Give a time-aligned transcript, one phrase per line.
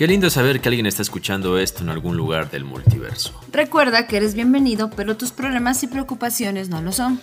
[0.00, 3.38] Qué lindo saber que alguien está escuchando esto en algún lugar del multiverso.
[3.52, 7.20] Recuerda que eres bienvenido, pero tus problemas y preocupaciones no lo son.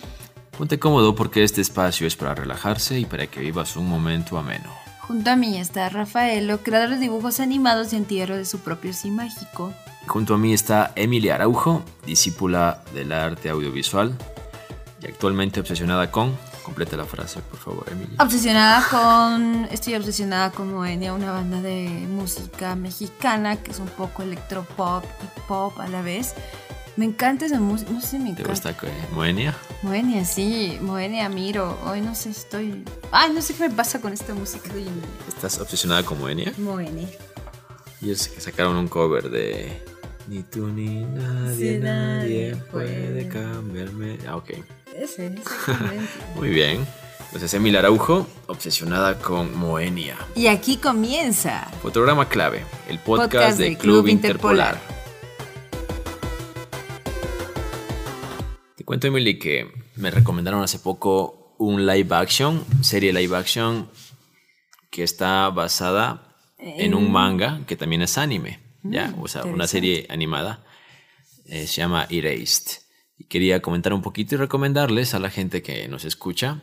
[0.56, 4.72] Ponte cómodo porque este espacio es para relajarse y para que vivas un momento ameno.
[5.00, 9.10] Junto a mí está Rafaelo, creador de dibujos animados y entierro de su propio sí
[9.10, 9.74] mágico.
[10.06, 14.16] Junto a mí está Emilia Araujo, discípula del arte audiovisual
[15.02, 16.32] y actualmente obsesionada con...
[16.68, 18.22] Completa la frase, por favor, Emilia.
[18.22, 19.66] Obsesionada con...
[19.70, 25.40] Estoy obsesionada con Moenia, una banda de música mexicana que es un poco electropop y
[25.48, 26.34] pop a la vez.
[26.96, 28.50] Me encanta esa música, no sé, me ¿Te encanta.
[28.50, 28.88] gusta qué?
[29.14, 29.56] Moenia?
[29.82, 31.78] Moenia, sí, Moenia, miro.
[31.86, 32.84] Hoy no sé, estoy...
[33.12, 34.84] Ay, no sé qué me pasa con esta música de
[35.28, 36.52] ¿Estás obsesionada con Moenia?
[36.58, 37.08] Moenia.
[38.02, 39.82] Y es que sacaron un cover de...
[40.28, 43.28] Ni tú ni nadie, Sí, nadie nadie puede puede.
[43.28, 44.18] cambiarme.
[44.28, 44.50] Ah, ok.
[46.36, 46.86] Muy bien.
[47.26, 50.16] Entonces, Emilia Araujo, obsesionada con Moenia.
[50.34, 51.68] y aquí comienza.
[51.82, 54.74] Fotograma clave, el podcast, Podcast de de Club, Club Interpolar.
[54.76, 54.98] Interpolar.
[58.76, 63.90] Te cuento, Emily, que me recomendaron hace poco un live action, serie live action,
[64.90, 68.60] que está basada en un manga que también es anime.
[68.82, 70.64] ya, o sea, una serie animada.
[71.46, 72.80] eh, se llama Erased.
[73.18, 76.62] Y quería comentar un poquito y recomendarles a la gente que nos escucha.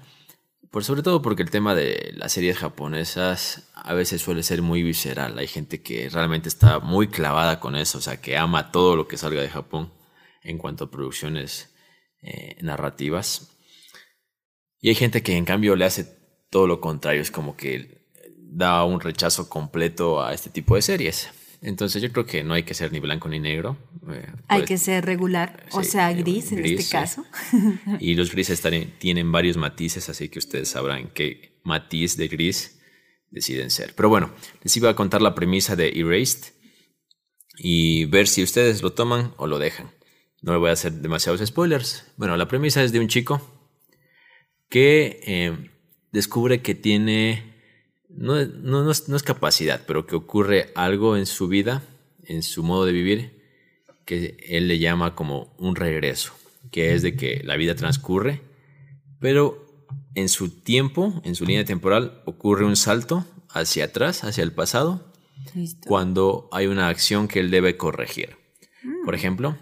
[0.71, 4.81] Por sobre todo porque el tema de las series japonesas a veces suele ser muy
[4.81, 5.37] visceral.
[5.37, 9.07] Hay gente que realmente está muy clavada con eso, o sea, que ama todo lo
[9.07, 9.93] que salga de Japón
[10.41, 11.73] en cuanto a producciones
[12.21, 13.55] eh, narrativas.
[14.79, 16.05] Y hay gente que en cambio le hace
[16.49, 18.05] todo lo contrario, es como que
[18.37, 21.29] da un rechazo completo a este tipo de series.
[21.65, 23.75] Entonces yo creo que no hay que ser ni blanco ni negro.
[24.11, 26.91] eh, Hay pues, que ser regular, o sea, eh, gris en gris, este sí.
[26.91, 27.25] caso.
[27.99, 28.61] y los grises
[28.99, 32.79] tienen varios matices, así que ustedes sabrán qué matiz de gris
[33.31, 33.95] deciden ser.
[33.95, 34.31] Pero bueno,
[34.61, 36.53] les iba a contar la premisa de Erased
[37.57, 39.89] y ver si ustedes lo toman o lo dejan.
[40.43, 42.05] No le voy a hacer demasiados spoilers.
[42.15, 43.41] Bueno, la premisa es de un chico
[44.69, 45.71] que eh,
[46.11, 47.54] descubre que tiene,
[48.15, 51.83] no, no- no es, no es capacidad, pero que ocurre algo en su vida,
[52.25, 53.41] en su modo de vivir,
[54.05, 56.33] que él le llama como un regreso,
[56.71, 58.41] que es de que la vida transcurre,
[59.19, 59.65] pero
[60.13, 65.11] en su tiempo, en su línea temporal, ocurre un salto hacia atrás, hacia el pasado,
[65.53, 65.87] Listo.
[65.87, 68.37] cuando hay una acción que él debe corregir.
[69.03, 69.57] Por ejemplo,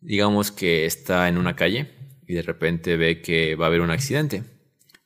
[0.00, 1.90] digamos que está en una calle
[2.26, 4.42] y de repente ve que va a haber un accidente.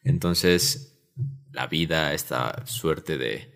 [0.04, 0.96] Entonces,
[1.56, 3.50] la vida, esta suerte de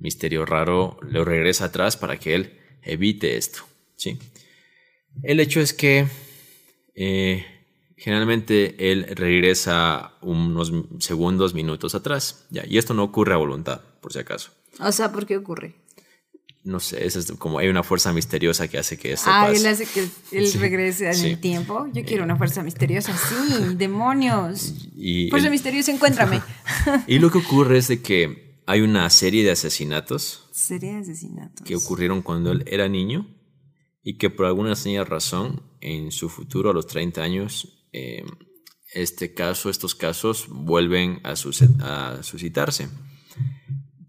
[0.00, 3.60] misterio raro, lo regresa atrás para que él evite esto.
[3.94, 4.18] ¿sí?
[5.22, 6.06] El hecho es que
[6.94, 7.44] eh,
[7.98, 12.46] generalmente él regresa unos segundos, minutos atrás.
[12.50, 14.50] Ya, y esto no ocurre a voluntad, por si acaso.
[14.80, 15.74] O sea, ¿por qué ocurre?
[16.64, 19.60] No sé, eso es como hay una fuerza misteriosa que hace que esto Ah, pase.
[19.60, 20.08] él hace que
[20.38, 21.26] él Sí, regrese en sí.
[21.30, 21.88] el tiempo.
[21.92, 24.72] Yo quiero una fuerza misteriosa, sí, demonios.
[24.94, 26.40] Y, Fuerza el- misteriosa, encuéntrame.
[27.08, 31.66] y lo que ocurre es de que hay una serie de asesinatos Sería asesinatos.
[31.66, 33.26] que ocurrieron cuando él era niño
[34.04, 38.24] y que por alguna extraña razón en su futuro a los 30 años eh,
[38.94, 42.88] este caso, estos casos vuelven a, a suscitarse.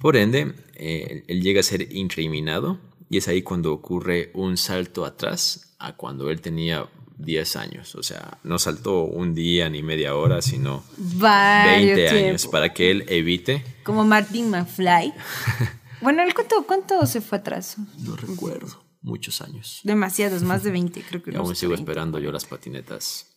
[0.03, 2.77] Por ende, eh, él llega a ser incriminado
[3.09, 7.95] y es ahí cuando ocurre un salto atrás a cuando él tenía 10 años.
[7.95, 12.91] O sea, no saltó un día ni media hora, sino Varios 20 años para que
[12.91, 13.63] él evite.
[13.85, 15.13] Como Martin McFly.
[16.01, 17.77] bueno, ¿el cuánto, ¿cuánto se fue atrás?
[17.99, 19.79] No recuerdo, muchos años.
[19.85, 21.81] Demasiados, más de 20, creo que Y no aún sigo 20.
[21.81, 23.32] esperando yo las patinetas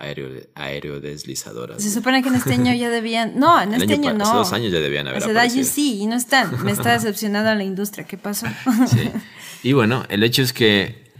[0.00, 1.82] aéreo, aerodeslizadoras.
[1.82, 3.38] Se supone que en este año ya debían.
[3.38, 4.24] No, en El este año año no.
[4.24, 6.64] hace dos años ya debían haber Hace años sí, y no están.
[6.64, 8.06] Me está decepcionando la industria.
[8.06, 8.46] ¿Qué pasó?
[8.88, 9.10] Sí.
[9.62, 11.12] Y bueno, el hecho es que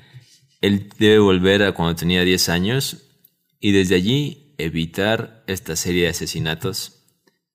[0.60, 2.98] él debe volver a cuando tenía 10 años
[3.60, 7.04] y desde allí evitar esta serie de asesinatos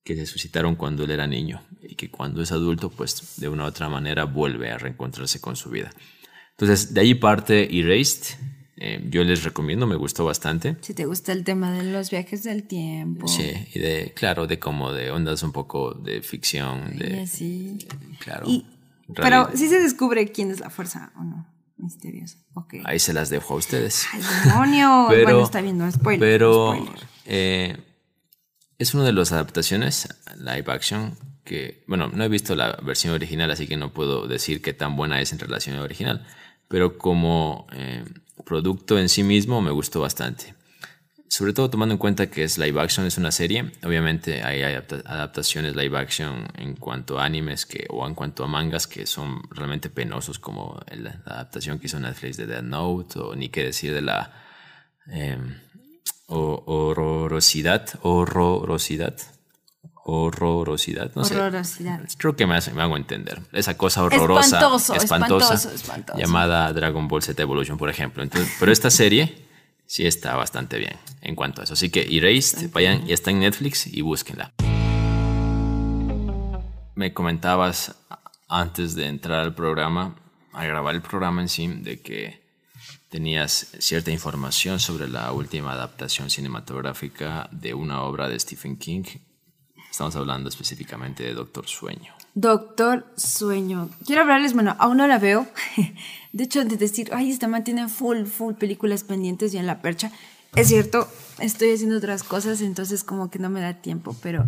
[0.03, 3.63] que se suscitaron cuando él era niño y que cuando es adulto, pues de una
[3.63, 5.91] u otra manera vuelve a reencontrarse con su vida.
[6.51, 8.37] Entonces, de ahí parte Erased.
[8.77, 10.75] Eh, yo les recomiendo, me gustó bastante.
[10.81, 13.27] Si te gusta el tema de los viajes del tiempo.
[13.27, 17.77] Sí, y de, claro, de como de ondas un poco de ficción, Y de, así.
[18.19, 18.45] claro.
[18.49, 18.65] Y-
[19.15, 21.47] pero sí se descubre quién es la fuerza o no.
[21.77, 22.37] Misterioso.
[22.85, 24.05] Ahí se las dejo a ustedes.
[24.13, 25.05] ¡Ay, demonio!
[25.09, 26.19] Pero- bueno, está bien, no spoiler.
[26.19, 27.03] Pero spoiler.
[27.25, 27.77] eh,
[28.79, 30.07] es una de las adaptaciones
[30.37, 34.61] live action que, bueno, no he visto la versión original, así que no puedo decir
[34.61, 36.25] qué tan buena es en relación a la original,
[36.67, 38.03] pero como eh,
[38.45, 40.53] producto en sí mismo me gustó bastante.
[41.27, 43.71] sobre todo tomando en cuenta que es live action, es una serie.
[43.83, 48.87] Obviamente hay adaptaciones live action en cuanto a animes que, o en cuanto a mangas
[48.87, 53.49] que son realmente penosos, como la adaptación que hizo Netflix de Dead Note, o ni
[53.49, 54.31] qué decir de la
[55.11, 55.37] eh,
[56.27, 59.15] horrorosidad, horrorosidad,
[60.07, 62.01] horrorosidad, no horrorosidad.
[62.17, 63.41] Creo que me, me, hago entender.
[63.51, 66.19] Esa cosa horrorosa, espantoso, espantosa, espantoso, espantoso.
[66.19, 68.21] llamada Dragon Ball Z Evolution, por ejemplo.
[68.21, 69.47] Entonces, pero esta serie
[69.87, 71.73] sí está bastante bien en cuanto a eso.
[71.73, 74.53] Así que Erased, vayan, y está en Netflix y búsquenla.
[76.93, 77.95] Me comentabas
[78.47, 80.15] antes de entrar al programa,
[80.53, 82.45] a grabar el programa en sí, de que
[83.09, 89.03] tenías cierta información sobre la última adaptación cinematográfica de una obra de Stephen King.
[89.95, 92.13] Estamos hablando específicamente de Doctor Sueño.
[92.33, 93.89] Doctor Sueño.
[94.05, 95.47] Quiero hablarles, bueno, aún no la veo.
[96.33, 99.81] De hecho, de decir, ay, esta man tiene full, full películas pendientes y en la
[99.81, 100.11] percha.
[100.53, 101.07] Es cierto,
[101.39, 104.45] estoy haciendo otras cosas, entonces como que no me da tiempo, pero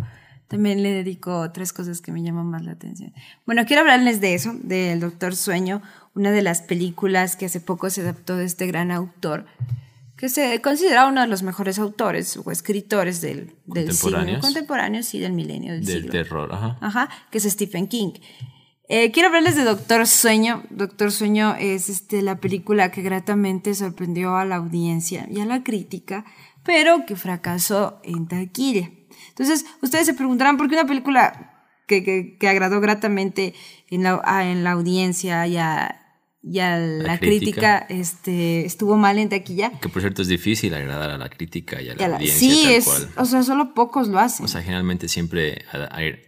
[0.48, 3.14] también le dedico tres cosas que me llaman más la atención.
[3.46, 5.80] Bueno, quiero hablarles de eso, del Doctor Sueño,
[6.14, 9.46] una de las películas que hace poco se adaptó de este gran autor,
[10.18, 15.20] que se considera uno de los mejores autores o escritores del, del siglo contemporáneo, sí,
[15.20, 16.76] del milenio, del, del terror, ajá.
[16.80, 18.14] Ajá, que es Stephen King.
[18.88, 20.64] Eh, quiero hablarles de Doctor Sueño.
[20.70, 25.62] Doctor Sueño es este, la película que gratamente sorprendió a la audiencia y a la
[25.62, 26.24] crítica,
[26.64, 28.90] pero que fracasó en taquilla.
[29.28, 33.54] Entonces, ustedes se preguntarán por qué una película que, que, que agradó gratamente
[33.88, 35.97] en la, en la audiencia y a,
[36.42, 39.72] y a la, crítica, este, estuvo mal en taquilla.
[39.80, 42.38] Que por cierto es difícil agradar a la crítica y a la, audiencia.
[42.38, 44.44] Sí, es, o sea, solo pocos lo hacen.
[44.44, 46.20] O sea, generalmente siempre hay,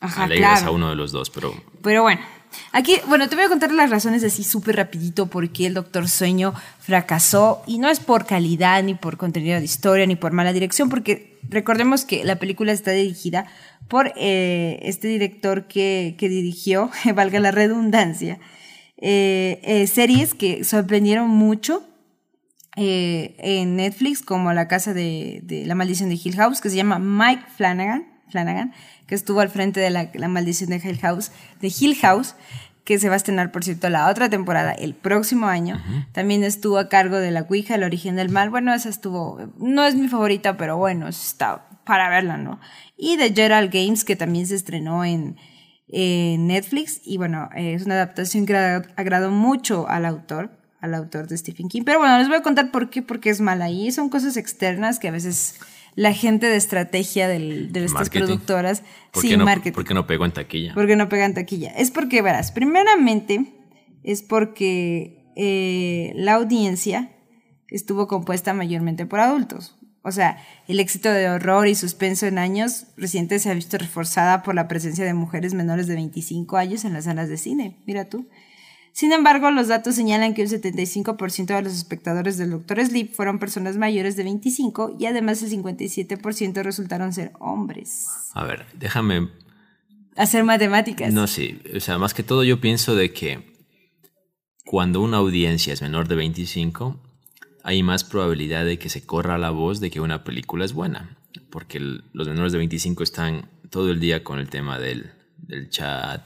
[0.00, 1.52] alegras a uno de los dos, pero...
[1.82, 2.20] Pero bueno,
[2.72, 6.08] aquí, bueno, te voy a contar las razones así súper rapidito por qué el Doctor
[6.08, 10.52] Sueño fracasó y no es por calidad, ni por contenido de historia, ni por mala
[10.52, 13.46] dirección, porque recordemos que la película está dirigida
[13.88, 18.38] por eh, este director que, que dirigió, valga la redundancia,
[18.98, 21.82] eh, eh, series que sorprendieron mucho
[22.76, 26.98] eh, en Netflix, como La Casa de, La Maldición de Hill House, que se llama
[26.98, 28.72] Mike Flanagan, Flanagan
[29.06, 32.34] que estuvo al frente de la, Maldición de Hill House, de Hill House,
[32.84, 35.82] que se va a estrenar, por cierto, la otra temporada el próximo año.
[36.12, 38.50] También estuvo a cargo de La Ouija, El Origen del Mal.
[38.50, 42.60] Bueno, esa estuvo, no es mi favorita, pero bueno, está para verla, ¿no?
[42.96, 45.36] Y de Gerald Games, que también se estrenó en,
[45.88, 50.50] Netflix y bueno, es una adaptación que agradó mucho al autor,
[50.80, 51.82] al autor de Stephen King.
[51.84, 54.98] Pero bueno, les voy a contar por qué, porque es mala y son cosas externas
[54.98, 55.60] que a veces
[55.96, 59.74] la gente de estrategia de estas productoras, ¿Por sí, no, marketing.
[59.74, 60.74] ¿Por qué no pegó en taquilla?
[60.74, 61.70] Porque no pega en taquilla.
[61.70, 63.54] Es porque, verás, primeramente
[64.04, 67.12] es porque eh, la audiencia
[67.68, 69.76] estuvo compuesta mayormente por adultos.
[70.06, 70.38] O sea,
[70.68, 74.68] el éxito de horror y suspenso en años recientes se ha visto reforzada por la
[74.68, 77.76] presencia de mujeres menores de 25 años en las salas de cine.
[77.86, 78.28] Mira tú.
[78.92, 82.86] Sin embargo, los datos señalan que un 75% de los espectadores del Dr.
[82.86, 88.06] Sleep fueron personas mayores de 25 y además el 57% resultaron ser hombres.
[88.32, 89.28] A ver, déjame...
[90.16, 91.12] Hacer matemáticas.
[91.12, 91.60] No, sí.
[91.76, 93.56] O sea, más que todo yo pienso de que
[94.64, 97.05] cuando una audiencia es menor de 25,
[97.66, 101.18] hay más probabilidad de que se corra la voz de que una película es buena,
[101.50, 106.22] porque los menores de 25 están todo el día con el tema del, del chat,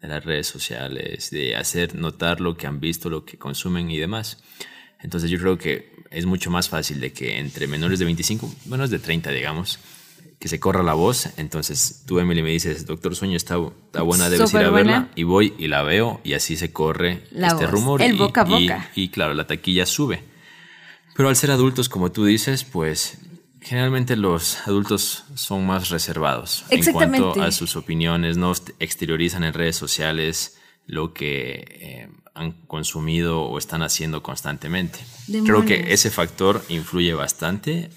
[0.00, 3.98] de las redes sociales, de hacer notar lo que han visto, lo que consumen y
[3.98, 4.42] demás.
[5.00, 8.90] Entonces yo creo que es mucho más fácil de que entre menores de 25, menos
[8.90, 9.78] de 30 digamos,
[10.40, 11.28] que se corra la voz.
[11.36, 15.12] Entonces tú, Emily, me dices, Doctor Sueño está, está buena, debes ir a verla.
[15.14, 18.02] Y voy y la veo y así se corre este rumor.
[18.02, 18.90] El boca a boca.
[18.96, 20.31] y claro, la taquilla sube.
[21.14, 23.18] Pero al ser adultos, como tú dices, pues
[23.60, 29.76] generalmente los adultos son más reservados en cuanto a sus opiniones, no exteriorizan en redes
[29.76, 34.98] sociales lo que eh, han consumido o están haciendo constantemente.
[35.44, 37.90] Creo que ese factor influye bastante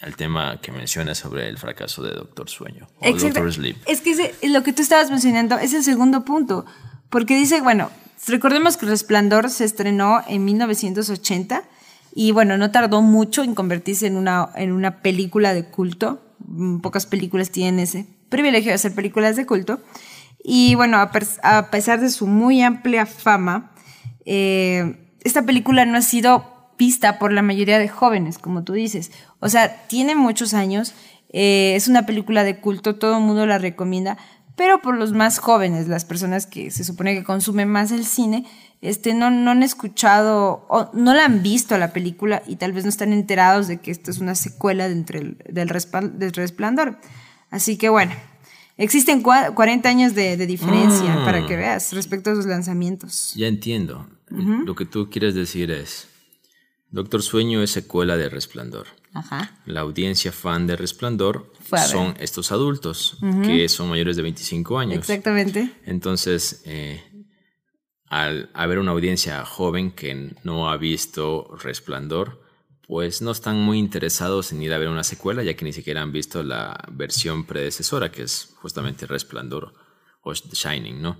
[0.00, 3.76] al tema que mencionas sobre el fracaso de Doctor Sueño o Doctor Sleep.
[3.86, 6.64] Es que lo que tú estabas mencionando es el segundo punto,
[7.10, 7.90] porque dice, bueno,
[8.26, 11.64] recordemos que Resplandor se estrenó en 1980
[12.14, 16.20] y bueno, no tardó mucho en convertirse en una, en una película de culto.
[16.46, 19.80] Mm, pocas películas tienen ese privilegio de hacer películas de culto.
[20.42, 23.72] Y bueno, a, pesar de su muy amplia fama,
[24.24, 29.12] eh, esta película no ha sido vista por la mayoría de jóvenes, como tú dices.
[29.38, 30.94] O sea, tiene muchos años,
[31.30, 34.16] eh, es una película de culto, todo el mundo la recomienda,
[34.56, 38.46] pero por los más jóvenes, las personas que se supone que consumen más el cine,
[38.82, 42.84] este, no, no han escuchado o no la han visto la película y tal vez
[42.84, 45.68] no están enterados de que esto es una secuela de entre el- del,
[46.18, 46.98] del Resplandor.
[47.50, 48.12] Así que bueno,
[48.76, 51.24] existen cua- 40 años de, de diferencia Mm.
[51.24, 53.32] para que veas respecto a sus lanzamientos.
[53.34, 54.08] Ya entiendo.
[54.30, 56.06] Lo que tú quieres decir es,
[56.90, 58.86] Doctor Sueño es secuela de Resplandor.
[59.12, 59.58] Ajá.
[59.66, 61.52] La audiencia fan de Resplandor
[61.88, 64.98] son estos adultos que son mayores de 25 años.
[64.98, 65.72] Exactamente.
[65.84, 67.02] Entonces, eh,
[68.10, 72.42] al haber una audiencia joven que no ha visto Resplandor,
[72.86, 76.02] pues no están muy interesados en ir a ver una secuela, ya que ni siquiera
[76.02, 79.72] han visto la versión predecesora, que es justamente Resplandor
[80.22, 81.16] o The Shining, ¿no?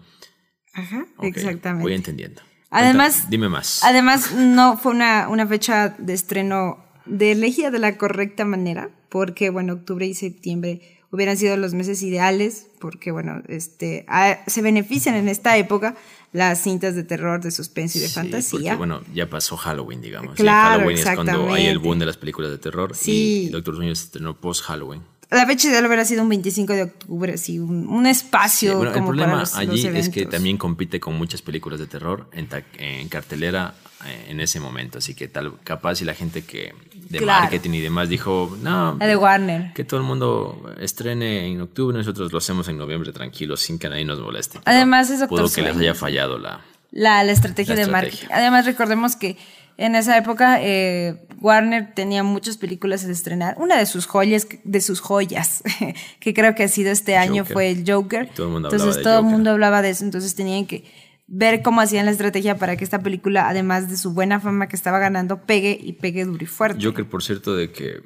[0.74, 1.06] Ajá.
[1.22, 1.82] Exactamente.
[1.82, 2.42] Voy entendiendo.
[2.70, 3.84] Además- Cuéntame, dime más.
[3.84, 9.50] Además, no fue una, una fecha de estreno de elegida de la correcta manera, porque,
[9.50, 15.14] bueno, octubre y septiembre hubieran sido los meses ideales, porque, bueno, este, a- se benefician
[15.16, 15.96] en esta época
[16.32, 18.58] las cintas de terror, de suspenso y de Sí, fantasía.
[18.60, 20.36] Porque, bueno, ya pasó Halloween, digamos.
[20.36, 22.94] Claro, Halloween es cuando hay el boom de las películas de terror.
[22.94, 23.46] Sí.
[23.46, 25.02] Y Doctor Sueño se estrenó post-Halloween.
[25.30, 28.90] La fecha ideal hubiera sido un 25 de octubre, así, un, un espacio Sí, bueno,
[28.90, 32.28] el para problema los, allí los es que también compite con muchas películas de terror
[32.32, 33.74] en, ta- en cartelera
[34.06, 34.98] eh, en ese momento.
[34.98, 36.74] Así que tal capaz y la gente que
[37.10, 37.42] de Claro.
[37.42, 39.72] marketing y demás dijo, no, La de Warner.
[39.72, 43.88] que todo el mundo estrene en octubre, nosotros lo hacemos en noviembre tranquilos sin que
[43.88, 44.58] nadie nos moleste.
[44.64, 46.60] Además es Pudo que les haya fallado la...
[46.92, 48.18] La, la estrategia La de estrategia.
[48.28, 48.34] marketing.
[48.34, 49.36] Además, recordemos que
[49.80, 53.56] en esa época eh, Warner tenía muchas películas a estrenar.
[53.58, 55.62] Una de sus joyas, de sus joyas,
[56.20, 57.52] que creo que ha sido este año, Joker.
[57.54, 58.28] fue el Joker.
[58.30, 60.04] Y todo el mundo hablaba entonces de todo el mundo hablaba de eso.
[60.04, 60.84] Entonces tenían que
[61.26, 64.76] ver cómo hacían la estrategia para que esta película, además de su buena fama que
[64.76, 66.84] estaba ganando, pegue y pegue duro y fuerte.
[66.84, 68.02] Joker, por cierto, de que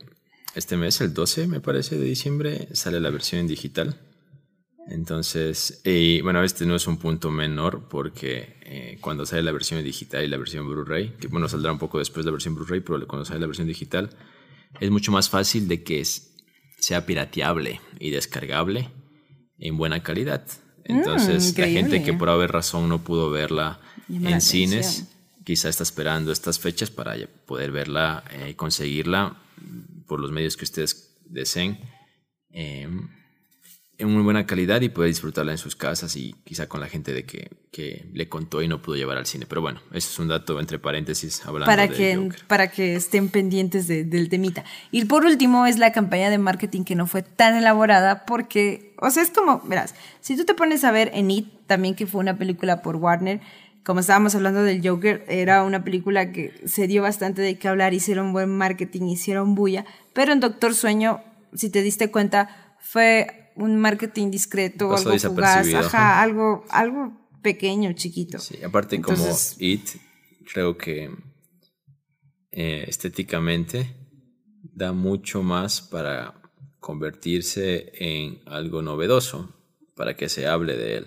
[0.55, 3.99] este mes, el 12, me parece, de diciembre, sale la versión en digital.
[4.87, 9.83] Entonces, y bueno, este no es un punto menor porque eh, cuando sale la versión
[9.83, 13.07] digital y la versión Blu-ray, que bueno, saldrá un poco después la versión Blu-ray, pero
[13.07, 14.11] cuando sale la versión digital,
[14.81, 16.35] es mucho más fácil de que es-
[16.79, 18.91] sea pirateable y descargable
[19.59, 20.45] en buena calidad.
[20.85, 25.09] Entonces, la gente que por haber razón no pudo verla Llama en cines, atención.
[25.45, 27.15] quizá está esperando estas fechas para
[27.47, 29.39] poder verla eh, y conseguirla
[30.07, 31.79] por los medios que ustedes deseen
[32.51, 32.87] eh,
[34.05, 37.13] en muy buena calidad y poder disfrutarla en sus casas y quizá con la gente
[37.13, 39.47] de que, que le contó y no pudo llevar al cine.
[39.49, 42.45] Pero bueno, eso es un dato entre paréntesis hablando para de que, Joker.
[42.47, 44.65] para que estén pendientes de- del temita.
[44.91, 49.11] Y por último es la campaña de marketing que no fue tan elaborada porque, o
[49.11, 52.21] sea, es como, verás, si tú te pones a ver en It, también que fue
[52.21, 53.41] una película por Warner,
[53.85, 57.93] como estábamos hablando del Joker, era una película que se dio bastante de qué hablar,
[57.93, 59.85] hicieron buen marketing, hicieron bulla,
[60.15, 61.21] pero en Doctor Sueño,
[61.53, 66.23] si te diste cuenta, fue un marketing discreto, Pasó algo fugaz, ajá.
[66.23, 68.39] algo, algo pequeño, chiquito.
[68.39, 69.89] Sí, aparte Entonces- como It,
[70.53, 71.11] creo que
[72.53, 73.95] eh, estéticamente
[74.63, 76.41] da mucho más para
[76.81, 79.55] convertirse en algo novedoso,
[79.95, 81.07] para que se hable de él,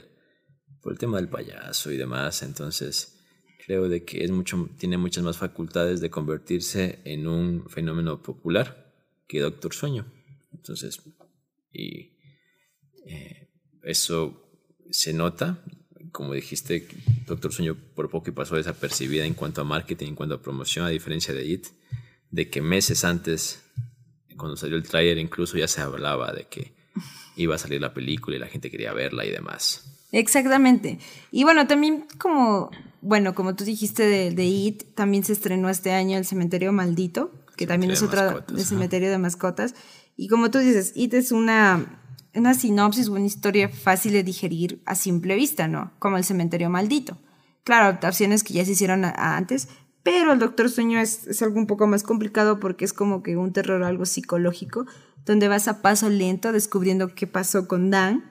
[0.82, 3.20] por el tema del payaso y demás, entonces
[3.66, 8.94] creo de que es mucho, tiene muchas más facultades de convertirse en un fenómeno popular
[9.28, 10.06] que Doctor Sueño.
[10.54, 11.02] Entonces,
[11.74, 12.17] y
[13.08, 13.48] eh,
[13.84, 14.44] eso
[14.90, 15.64] se nota,
[16.12, 16.88] como dijiste,
[17.26, 20.86] Doctor Sueño por poco y pasó desapercibida en cuanto a marketing, en cuanto a promoción,
[20.86, 21.68] a diferencia de IT,
[22.32, 23.64] de que meses antes,
[24.38, 26.74] cuando salió el tráiler, incluso ya se hablaba de que
[27.36, 29.84] iba a salir la película y la gente quería verla y demás.
[30.12, 31.00] Exactamente.
[31.32, 32.72] Y bueno, también como,
[33.02, 37.32] bueno, como tú dijiste de, de It, también se estrenó este año El Cementerio Maldito,
[37.56, 39.76] que también es de otro mascotas, de cementerio de mascotas.
[40.16, 42.02] Y como tú dices, It es una,
[42.38, 45.92] una sinopsis, una historia fácil de digerir a simple vista, ¿no?
[46.00, 47.18] Como El Cementerio Maldito.
[47.64, 49.68] Claro, adaptaciones que ya se hicieron a- a antes,
[50.04, 53.36] pero El Doctor Sueño es, es algo un poco más complicado porque es como que
[53.36, 54.86] un terror algo psicológico,
[55.26, 58.24] donde vas a paso lento descubriendo qué pasó con Dan,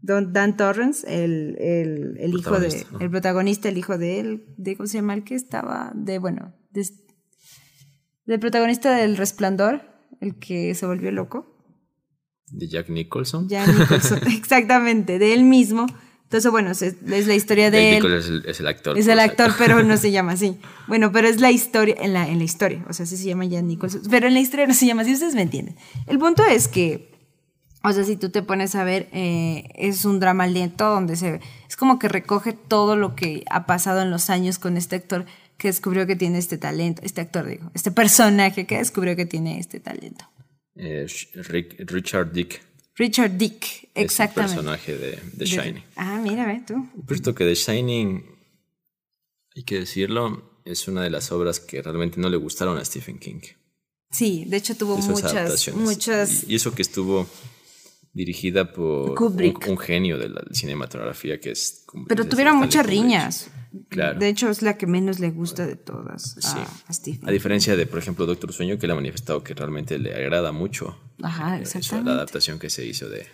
[0.00, 2.66] Don, Dan Torrance, el, el, el hijo de,
[2.98, 6.52] el protagonista, el hijo de él, de cómo se llama el que estaba, de bueno,
[6.72, 6.88] de-
[8.26, 9.82] del protagonista del Resplandor,
[10.20, 11.51] el que se volvió loco,
[12.52, 13.48] De Jack Nicholson.
[13.48, 15.86] Jack Nicholson, exactamente, de él mismo.
[16.24, 17.94] Entonces, bueno, es, la historia de él.
[17.96, 18.98] Nicholson es el, es el actor.
[18.98, 20.58] Es el si actor, pero no se llama así.
[20.86, 23.44] Bueno, pero es la historia, en la, en la historia, o sea, sí se llama
[23.44, 25.76] Jack Nicholson, pero en la historia no se llama así, ustedes me entienden.
[26.06, 27.10] El punto es que,
[27.82, 31.40] o sea, si tú te pones a ver, eh, es un drama lento donde se
[31.68, 35.26] es como que recoge todo lo que ha pasado en los años con este actor
[35.56, 39.58] que descubrió que tiene este talento, este actor digo, este personaje que descubrió que tiene
[39.58, 40.24] este talento.
[40.76, 42.62] Eh, Rick- Richard Dick.
[42.96, 44.54] Richard Dick, Es el exactamente.
[44.56, 45.84] personaje de The De- Shining.
[45.96, 46.88] Ah, mira, ve tú.
[47.06, 48.24] Por esto que The Shining
[49.54, 53.18] Hay que decirlo, es una de las obras que realmente no le gustaron a Stephen
[53.18, 53.40] King.
[54.10, 56.44] Sí, de hecho tuvo muchas, muchas...
[56.48, 57.26] Y eso que estuvo
[58.14, 61.84] dirigida por un, genio de la cinematografía que es...
[62.08, 63.50] Pero tuvieron muchas riñas.
[63.88, 64.18] Claro.
[64.18, 67.26] De hecho, es la que menos le gusta de todas a, Stephen.
[67.28, 70.52] A diferencia de, por ejemplo, Doctor Sueño, que le ha manifestado que realmente le agrada
[70.52, 72.10] mucho Ajá, eh, exactamente.
[72.10, 73.26] la adaptación que se hizo de...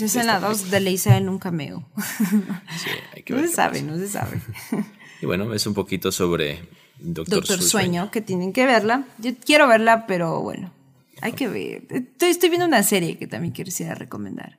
[0.00, 1.88] Es en la 2 de Leisa en un cameo.
[1.96, 4.40] Sí, hay que ver no se sabe, no se sabe.
[5.22, 6.68] Y bueno, es un poquito sobre
[6.98, 9.06] Doctor, Doctor Sueño, que tienen que verla.
[9.18, 10.72] Yo quiero verla, pero bueno,
[11.20, 11.86] hay que ver.
[11.90, 14.58] Estoy, estoy viendo una serie que también quisiera recomendar.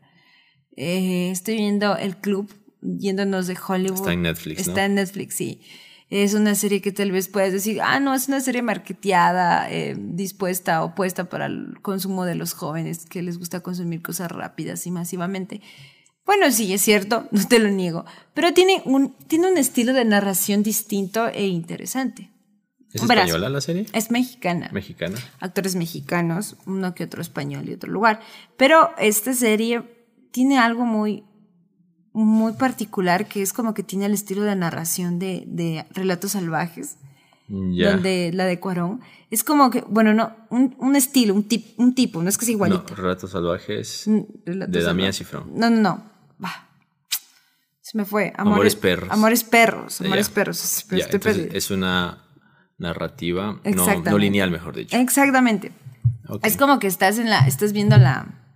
[0.76, 4.00] Eh, estoy viendo El Club, yéndonos de Hollywood.
[4.00, 4.68] Está en Netflix.
[4.68, 5.62] Está en Netflix, sí.
[6.10, 9.96] Es una serie que tal vez puedas decir, ah, no, es una serie marketeada, eh,
[9.98, 14.88] dispuesta o puesta para el consumo de los jóvenes que les gusta consumir cosas rápidas
[14.88, 15.62] y masivamente.
[16.26, 20.06] Bueno, sí, es cierto, no te lo niego, pero tiene un, tiene un estilo de
[20.06, 22.32] narración distinto e interesante.
[22.94, 23.86] ¿Es española la serie?
[23.92, 24.70] Es mexicana.
[24.72, 25.18] Mexicana.
[25.40, 28.22] Actores mexicanos, uno que otro español y otro lugar.
[28.56, 29.84] Pero esta serie
[30.32, 31.26] tiene algo muy,
[32.26, 36.98] muy particular que es como que tiene el estilo de narración de, de Relatos Salvajes.
[37.50, 39.00] Donde la de Cuarón
[39.32, 42.44] es como que, bueno, no, un, un estilo, un, tip, un tipo, no es que
[42.44, 42.84] sea igualito.
[42.90, 45.52] No, Relatos Salvajes mm, de Damián Cifrón.
[45.54, 46.12] No, no, no.
[46.38, 46.68] Bah.
[47.80, 48.34] Se me fue.
[48.36, 49.10] Amores, perros.
[49.10, 50.02] Amores perros.
[50.02, 50.86] Amores perros.
[50.92, 52.26] es una
[52.78, 54.98] narrativa no, lineal, mejor dicho.
[54.98, 55.72] Exactamente.
[56.44, 58.47] Es como que estás en la, estás viendo la,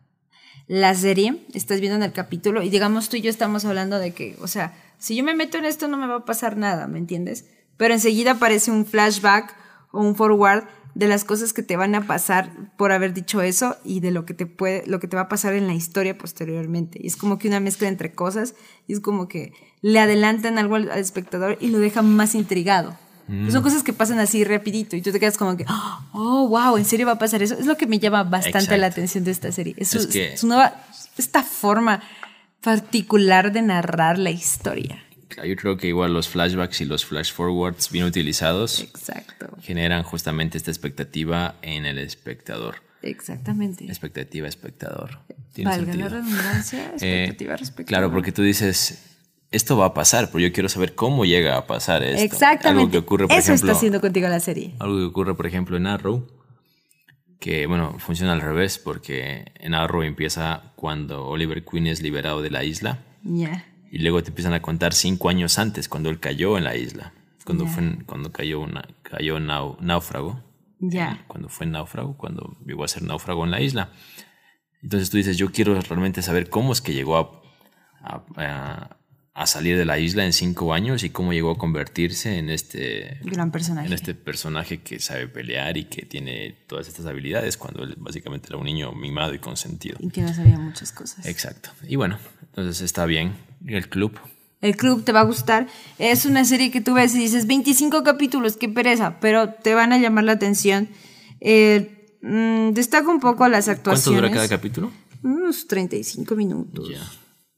[0.71, 4.13] la serie, estás viendo en el capítulo y digamos tú y yo estamos hablando de
[4.13, 6.87] que, o sea, si yo me meto en esto no me va a pasar nada,
[6.87, 7.43] ¿me entiendes?
[7.75, 9.53] Pero enseguida aparece un flashback
[9.91, 10.63] o un forward
[10.95, 14.23] de las cosas que te van a pasar por haber dicho eso y de lo
[14.23, 16.99] que te puede, lo que te va a pasar en la historia posteriormente.
[17.03, 18.55] Y es como que una mezcla entre cosas
[18.87, 19.51] y es como que
[19.81, 22.97] le adelantan algo al espectador y lo dejan más intrigado.
[23.31, 23.63] Pues son mm.
[23.63, 25.65] cosas que pasan así rapidito y tú te quedas como que,
[26.11, 27.57] oh, wow, ¿en serio va a pasar eso?
[27.57, 29.73] Es lo que me llama bastante la atención de esta serie.
[29.77, 30.83] Es, es, nueva,
[31.17, 32.03] esta forma
[32.59, 35.01] particular de narrar la historia.
[35.45, 39.57] Yo creo que igual los flashbacks y los flash forwards bien utilizados Exacto.
[39.61, 42.83] generan justamente esta expectativa en el espectador.
[43.01, 43.85] Exactamente.
[43.85, 45.19] Expectativa, espectador.
[45.57, 47.87] Valga la redundancia, eh, expectativa, respecto.
[47.87, 49.03] Claro, porque tú dices,
[49.51, 52.23] esto va a pasar, pero yo quiero saber cómo llega a pasar esto.
[52.23, 52.69] Exactamente.
[52.69, 54.75] Algo que ocurre, por Eso está haciendo contigo la serie.
[54.79, 56.25] Algo que ocurre, por ejemplo, en Arrow,
[57.39, 62.49] que, bueno, funciona al revés, porque en Arrow empieza cuando Oliver Queen es liberado de
[62.49, 63.03] la isla.
[63.23, 63.65] Ya.
[63.91, 67.13] Y luego te empiezan a contar cinco años antes, cuando él cayó en la isla.
[67.43, 70.41] Cuando, fue, cuando cayó, una, cayó náufrago.
[70.79, 71.13] Ya.
[71.13, 73.89] Eh, cuando fue náufrago, cuando llegó a ser náufrago en la isla.
[74.81, 77.41] Entonces tú dices, yo quiero realmente saber cómo es que llegó a
[78.03, 78.97] a
[79.45, 83.51] salir de la isla en cinco años y cómo llegó a convertirse en este gran
[83.51, 83.87] personaje.
[83.87, 88.47] En este personaje que sabe pelear y que tiene todas estas habilidades cuando él básicamente
[88.49, 89.97] era un niño mimado y consentido.
[89.99, 91.25] Y que no sabía muchas cosas.
[91.25, 91.69] Exacto.
[91.87, 93.33] Y bueno, entonces está bien.
[93.65, 94.19] El club.
[94.59, 95.67] El club te va a gustar.
[95.97, 99.93] Es una serie que tú ves y dices 25 capítulos, qué pereza, pero te van
[99.93, 100.89] a llamar la atención.
[101.39, 104.21] Eh, mm, destaca un poco las actuaciones.
[104.21, 104.91] ¿Cuánto dura cada capítulo?
[105.23, 106.89] Unos 35 minutos.
[106.89, 107.01] Ya.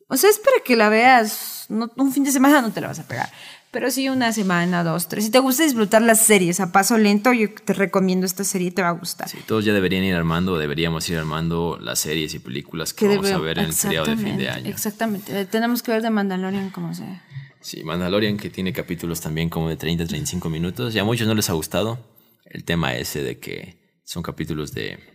[0.07, 2.99] O sea, es para que la veas, un fin de semana no te la vas
[2.99, 3.29] a pegar,
[3.71, 5.25] pero sí una semana, dos, tres.
[5.25, 8.81] Si te gusta disfrutar las series a paso lento, yo te recomiendo esta serie, te
[8.81, 9.27] va a gustar.
[9.27, 13.31] Sí, todos ya deberían ir armando, deberíamos ir armando las series y películas que, vamos
[13.31, 14.69] a ver en el periodo de fin de año.
[14.69, 17.23] Exactamente, eh, tenemos que ver de Mandalorian como sea.
[17.61, 20.93] Sí, Mandalorian que tiene capítulos también como de 30, 35 minutos.
[20.93, 21.97] Ya a muchos no les ha gustado
[22.45, 25.12] el tema ese de que son capítulos de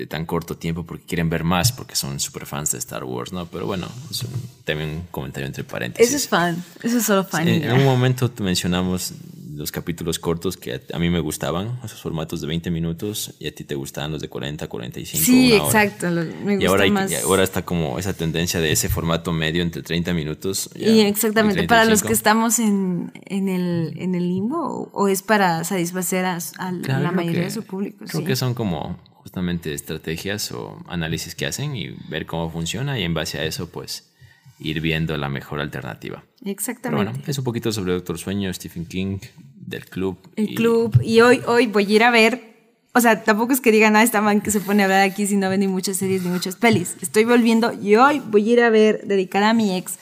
[0.00, 3.32] de tan corto tiempo porque quieren ver más, porque son super fans de Star Wars,
[3.32, 3.44] ¿no?
[3.46, 4.24] Pero bueno, es
[4.64, 6.08] también un comentario entre paréntesis.
[6.08, 7.46] Eso es fan, eso es solo fan.
[7.46, 9.12] en, un momento mencionamos
[9.54, 13.54] los capítulos cortos que a, mí me gustaban, esos formatos de 20 minutos, y a
[13.54, 15.22] ti te gustaban los de 40, 45.
[15.22, 17.10] Sí, exacto, me gusta y ahora, más.
[17.10, 20.70] y ahora está como esa tendencia de ese formato medio entre 30 minutos.
[20.74, 25.62] y exactamente, para los que estamos en, en, el, en el limbo, o es para
[25.64, 28.06] satisfacer a, la mayoría de su público.
[28.08, 33.02] Creo que son como justamente estrategias o análisis que hacen y ver cómo funciona y
[33.02, 34.10] en base a eso pues
[34.58, 36.24] ir viendo la mejor alternativa.
[36.44, 37.12] Exactamente.
[37.12, 39.18] bueno, es un poquito sobre Doctor Sueño, Stephen King,
[39.54, 40.18] del club.
[40.36, 41.00] El club.
[41.02, 42.50] Y hoy, hoy voy a ir a ver,
[42.92, 45.26] o sea, tampoco es que digan, ah, está man que se pone a hablar aquí
[45.26, 46.96] si no ven ni muchas series ni muchas pelis.
[47.00, 49.98] Estoy volviendo y hoy voy a ir a ver, dedicada a mi ex,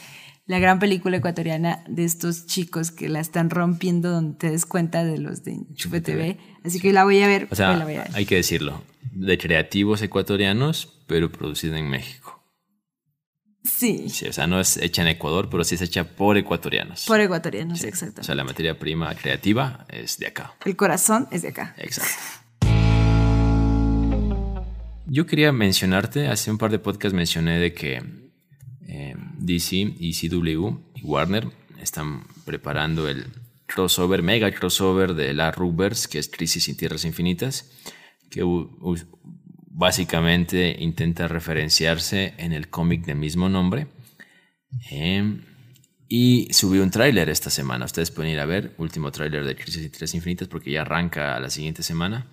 [0.47, 5.05] la gran película ecuatoriana de estos chicos que la están rompiendo donde te des cuenta
[5.05, 6.39] de los de Chupe TV.
[6.65, 7.49] Así que la voy a ver.
[7.51, 12.43] O sea, hay que decirlo, de creativos ecuatorianos, pero producida en México.
[13.65, 14.09] Sí.
[14.09, 17.05] Sí, o sea, no es hecha en Ecuador, pero sí es hecha por ecuatorianos.
[17.07, 17.87] Por ecuatorianos, Sí.
[17.89, 18.21] exacto.
[18.23, 20.55] O sea, la materia prima creativa es de acá.
[20.65, 21.75] El corazón es de acá.
[21.77, 22.15] Exacto.
[25.07, 28.03] Yo quería mencionarte, hace un par de podcasts mencioné de que
[28.87, 31.49] eh, DC y CW y Warner
[31.81, 33.27] están preparando el
[33.67, 37.71] crossover, mega crossover de la Rubers, que es Crisis en Tierras Infinitas,
[38.31, 38.43] que
[39.71, 43.87] básicamente intenta referenciarse en el cómic del mismo nombre.
[44.91, 45.41] Eh,
[46.09, 47.85] y subió un tráiler esta semana.
[47.85, 51.39] Ustedes pueden ir a ver, último tráiler de Crisis en Tierras Infinitas, porque ya arranca
[51.39, 52.27] la siguiente semana.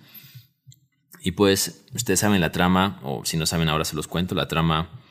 [1.20, 4.48] Y pues, ustedes saben la trama, o si no saben ahora se los cuento, la
[4.48, 5.02] trama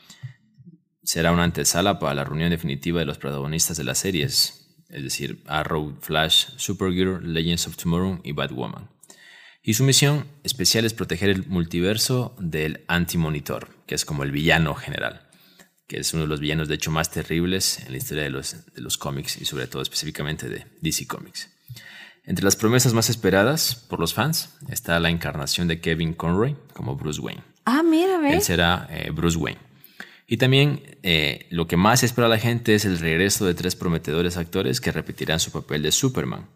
[1.02, 5.42] será una antesala para la reunión definitiva de los protagonistas de las series, es decir,
[5.46, 8.90] Arrow, Flash, Supergirl, Legends of Tomorrow y Batwoman.
[9.66, 14.76] Y su misión especial es proteger el multiverso del Anti-Monitor, que es como el villano
[14.76, 15.28] general,
[15.88, 18.64] que es uno de los villanos de hecho más terribles en la historia de los,
[18.72, 21.50] de los cómics y sobre todo específicamente de DC Comics.
[22.22, 26.94] Entre las promesas más esperadas por los fans está la encarnación de Kevin Conroy como
[26.94, 27.42] Bruce Wayne.
[27.64, 28.44] Ah, mira, Él ¿ves?
[28.44, 29.58] será eh, Bruce Wayne.
[30.28, 34.36] Y también eh, lo que más espera la gente es el regreso de tres prometedores
[34.36, 36.46] actores que repetirán su papel de Superman.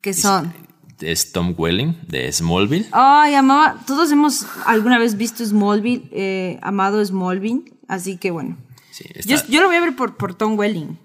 [0.00, 0.54] ¿Qué son?
[1.00, 2.86] Es Tom Welling de Smallville.
[2.92, 3.76] Ay, amaba.
[3.86, 7.64] Todos hemos alguna vez visto Smallville, eh, amado Smallville.
[7.88, 8.56] Así que bueno.
[8.92, 10.96] Sí, Yo, yo lo voy a ver por, por Tom Welling.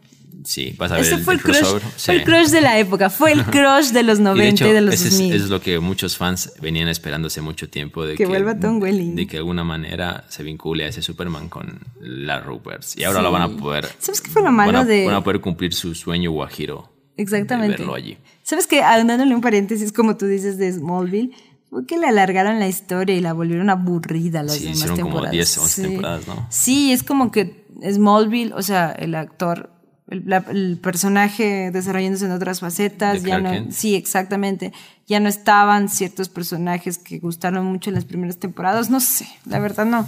[0.46, 1.82] sí, vas a ver Ese el, fue el el crush, crossover.
[1.84, 2.12] fue Sí.
[2.12, 3.10] el crush de la época.
[3.10, 5.34] Fue el crush de los Y 90 de y hecho, de los ese es, 2000.
[5.36, 8.06] es lo que muchos fans venían esperando hace mucho tiempo.
[8.06, 9.16] De Que vuelva Tom Welling.
[9.18, 12.96] De que de alguna manera se vincule a ese Superman con la Rupers.
[12.98, 13.24] Y ahora Sí.
[13.26, 13.90] lo van a poder.
[14.00, 16.90] ¿Sabes qué fue lo malo van a, de- Van a poder cumplir su sueño guajiro.
[17.22, 17.74] Exactamente.
[17.74, 18.18] De verlo allí.
[18.44, 21.32] ¿Sabes que Dándole un paréntesis, como tú dices, de Smallville,
[21.70, 25.08] fue que le alargaron la historia y la volvieron aburrida las Sí, demás hicieron como
[25.10, 25.32] temporadas.
[25.32, 26.48] 10, 11 temporadas, ¿no?
[26.50, 29.72] Sí, es como que Smallville, o sea, el actor,
[30.10, 33.72] el, la- el personaje desarrollándose en otras facetas, De ya no, Kent.
[33.72, 34.74] sí, exactamente,
[35.08, 39.60] ya no estaban ciertos personajes que gustaron mucho en las primeras temporadas, no sé, la
[39.60, 40.06] verdad no.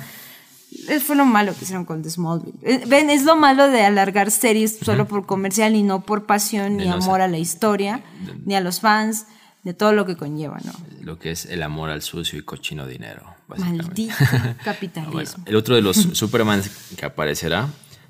[0.88, 2.58] Es fue lo malo que hicieron con The Smallville.
[2.62, 6.78] Eh, Ven, es lo malo de alargar series solo por comercial y no por pasión,
[6.78, 8.04] ni no amor a la historia,
[8.46, 9.26] ni a los fans,
[9.64, 10.74] de todo lo que conlleva, ¿no?
[11.02, 13.24] Lo que es el amor al sucio y cochino dinero.
[13.48, 15.44] Maldito Bueno, capitalismo.
[15.46, 16.62] el otro de los Superman
[16.98, 17.70] que aparecerá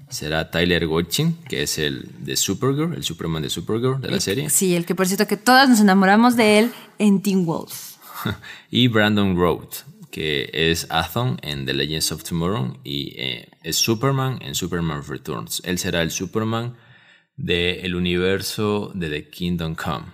[0.10, 4.50] será Tyler Gotchin, que es el de Supergirl, el Superman de Supergirl de la serie.
[4.50, 7.96] Sí, el que por cierto que todas nos enamoramos de él en Teen Wolf.
[8.72, 14.38] y Brandon Roth, que es Athon en The Legends of Tomorrow y eh, es Superman
[14.44, 15.60] en Superman Returns.
[15.66, 16.78] Él será el Superman
[17.36, 20.06] del universo de The Kingdom Come.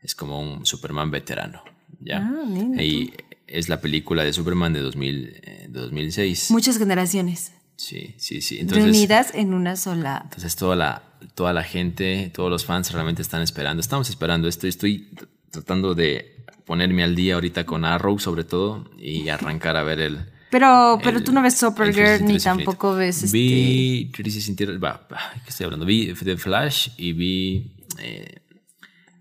[0.00, 1.62] Es como un Superman veterano.
[2.00, 2.18] ¿ya?
[2.18, 3.12] Ah, y
[3.46, 6.50] es la película de Superman de, 2000, eh, de 2006.
[6.50, 8.58] Muchas generaciones Sí, sí, sí.
[8.58, 10.22] Entonces, reunidas en una sola.
[10.24, 11.04] entonces toda la,
[11.36, 13.80] toda la gente, todos los fans realmente están esperando.
[13.80, 14.66] Estamos esperando esto.
[14.66, 15.08] y Estoy
[15.50, 20.18] tratando de ponerme al día ahorita con Arrow sobre todo y arrancar a ver el...
[20.50, 23.36] Pero, pero el- tú no ves Supergirl ni tampoco ves este.
[23.36, 24.50] Vi Crisis
[24.82, 25.84] va, va, ¿Qué estoy hablando?
[25.84, 28.36] Vi The Flash y vi eh,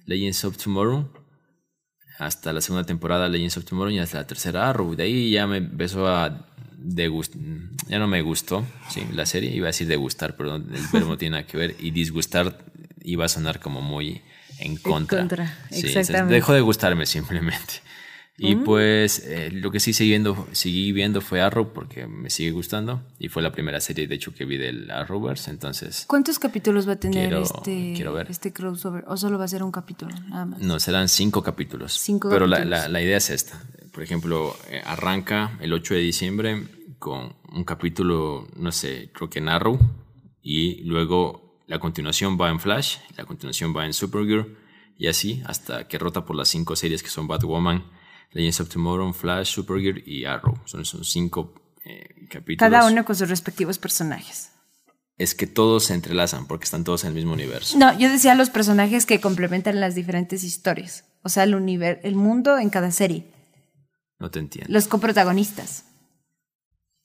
[0.06, 1.10] Legends of Tomorrow
[2.20, 4.96] hasta la segunda temporada Legends of Tomorrow y hasta la tercera Arrow.
[4.96, 7.42] De ahí ya me empezó a degustar,
[7.90, 10.64] ya no me gustó, sí, la serie, iba a decir degustar, pero el
[10.94, 12.58] verbo no tiene nada que ver, y disgustar
[13.04, 14.22] iba a sonar como muy
[14.60, 15.20] en contra.
[15.20, 16.36] contra, Sí, entonces exactamente.
[16.36, 17.76] dejó de gustarme simplemente.
[18.40, 22.52] Y pues eh, lo que sí seguí viendo, seguí viendo fue Arrow porque me sigue
[22.52, 26.88] gustando y fue la primera serie de hecho que vi del Arrowverse, entonces ¿Cuántos capítulos
[26.88, 28.28] va a tener Quiero- este, quiero ver.
[28.30, 29.04] este crossover?
[29.08, 30.14] ¿O solo va a ser un capítulo?
[30.30, 30.60] Nada más.
[30.62, 31.94] No, serán cinco capítulos.
[31.94, 33.60] Cinco pero la- la idea es esta.
[33.92, 36.68] Por ejemplo, eh, arranca el 8 de diciembre
[37.00, 39.80] con un capítulo, no sé, creo que en Arrow.
[40.44, 44.58] Y luego la continuación va en Flash, la continuación va en Supergirl.
[44.98, 47.86] Y así hasta que rota por las cinco series que son Batwoman,
[48.32, 50.58] Legends of Tomorrow, Flash, Supergirl y Arrow.
[50.66, 51.54] Son, son cinco
[51.86, 52.72] eh, capítulos.
[52.72, 54.52] Cada uno con sus respectivos personajes.
[55.18, 57.78] Es que todos se entrelazan porque están todos en el mismo universo.
[57.78, 61.06] No, yo decía los personajes que complementan las diferentes historias.
[61.24, 63.26] O sea, el, el mundo en cada serie.
[64.20, 64.72] No te entiendo.
[64.72, 65.86] Los coprotagonistas.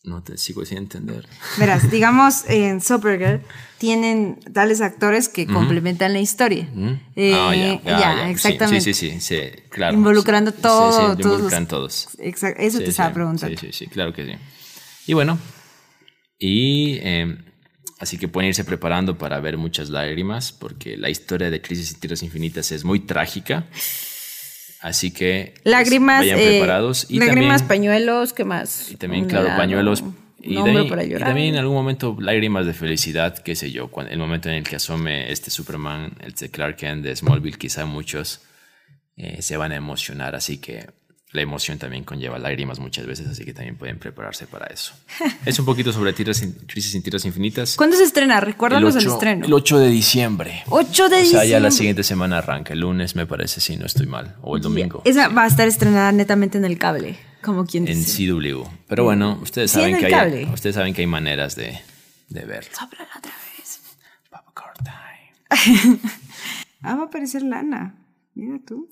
[0.05, 1.27] No te sigo sin entender.
[1.59, 3.41] Verás, digamos, en Supergirl
[3.79, 6.69] tienen tales actores que complementan la historia.
[7.15, 8.81] Eh, Ah, ya, ya, exactamente.
[8.81, 9.97] Sí, sí, sí, sí, claro.
[9.97, 12.09] Involucrando todo, todos involucran todos.
[12.19, 13.57] Exacto, eso Sí, te estaba preguntando.
[13.61, 14.33] Sí, sí, sí, claro que sí.
[15.07, 15.39] Y bueno,
[16.39, 17.37] y eh,
[18.01, 22.01] así que pueden irse preparando para ver muchas lágrimas, porque la historia de Crisis en
[22.01, 23.67] Tierras Infinitas es muy trágica.
[24.83, 27.07] Así que pues, Lágrimas, vayan eh, preparados.
[27.09, 28.91] Y lágrimas, también, pañuelos, ¿qué más?
[28.91, 30.03] y también, claro, pañuelos
[30.41, 31.29] Y nombre también, para y llorar.
[31.29, 34.65] también en algún momento lágrimas de felicidad, qué sé yo, cuando, el momento en el
[34.65, 38.43] que asome este Superman, el de Clark Kent de Smallville, quizá muchos
[39.17, 40.91] eh, se van a emocionar, así que
[41.33, 44.93] la emoción también conlleva lágrimas muchas veces, así que también pueden prepararse para eso.
[45.47, 47.75] es un poquito sobre tierras, in- Crisis en Tierras Infinitas.
[47.77, 48.39] ¿Cuándo se estrena?
[48.41, 49.47] Recuérdanos el, 8 estreno.
[49.47, 50.63] el 8 de diciembre.
[50.69, 51.49] 8 de O sea, diciembre.
[51.49, 54.63] ya la siguiente semana arranca, el lunes me parece, si no estoy mal, o el
[54.63, 55.01] domingo.
[55.07, 58.05] Esa va a estar estrenada netamente en el cable, como quien En.
[58.05, 58.65] CW.
[58.89, 61.81] Pero bueno, ustedes Sí, saben en que el hay, ustedes saben que hay maneras de,
[62.29, 62.71] de verlo.
[62.75, 63.07] Otra
[63.57, 63.81] vez.
[64.31, 65.99] Popcorn time.
[66.85, 67.95] Ah, va a aparecer Lana.
[68.35, 68.89] Mira tú.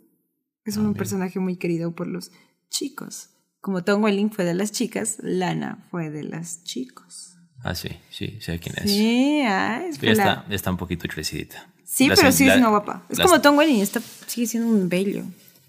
[0.64, 2.30] Es Ah, un personaje muy querido por los
[2.68, 3.30] chicos.
[3.60, 7.34] Como Tom Welling fue de las chicas, Lana fue de las chicos.
[7.62, 8.90] Ah, sí, sí, sé quién es.
[8.90, 11.68] Sí, ah, es Ya pela- está, ya está un poquito crecidita.
[11.84, 13.04] Sí, pero sigue la- siendo guapa.
[13.08, 15.24] Es como Tom Welling, está, sigue siendo un bello.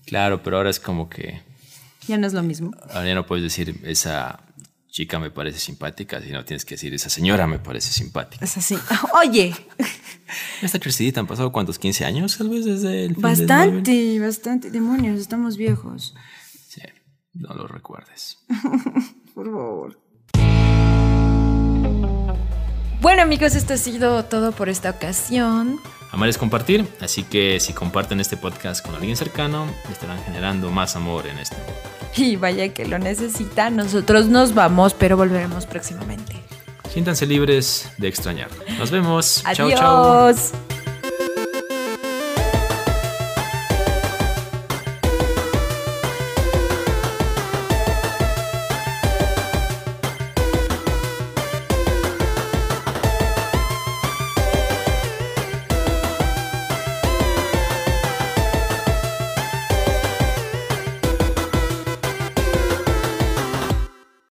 [0.06, 1.42] Claro, pero ahora es como que.
[2.08, 2.72] Ya no es lo mismo.
[2.90, 4.40] Ahora ya no puedes decir esa
[4.92, 8.46] chica me parece simpática, sino tienes que decir esa señora me parece simpática.
[8.46, 8.78] Es así.
[9.14, 9.56] Oye,
[10.62, 14.70] Ya está crecidita, han pasado cuántos, 15 años tal vez desde el bastante, bastante.
[14.70, 16.14] Demonios, estamos viejos.
[16.68, 16.82] Sí,
[17.34, 18.38] no lo recuerdes.
[19.34, 20.00] Por favor.
[23.02, 25.80] Bueno amigos, esto ha sido todo por esta ocasión.
[26.12, 30.96] Amar es compartir, así que si comparten este podcast con alguien cercano, estarán generando más
[30.98, 31.74] amor en este mundo.
[32.18, 33.70] Y vaya que lo necesita.
[33.70, 36.36] Nosotros nos vamos, pero volveremos próximamente.
[36.92, 38.50] Siéntanse libres de extrañar.
[38.78, 39.42] Nos vemos.
[39.54, 40.26] Chao, chao.
[40.26, 40.52] Adiós.